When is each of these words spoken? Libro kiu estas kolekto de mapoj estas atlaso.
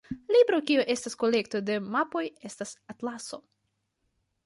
Libro 0.35 0.59
kiu 0.69 0.85
estas 0.93 1.17
kolekto 1.25 1.63
de 1.67 1.77
mapoj 1.97 2.25
estas 2.51 2.75
atlaso. 2.95 3.45